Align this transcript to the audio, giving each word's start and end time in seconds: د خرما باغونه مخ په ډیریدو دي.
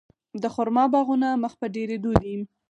د 0.41 0.43
خرما 0.53 0.83
باغونه 0.93 1.27
مخ 1.43 1.53
په 1.59 1.65
ډیریدو 1.75 2.11
دي. 2.23 2.35